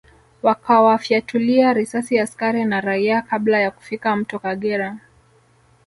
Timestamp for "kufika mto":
3.71-4.39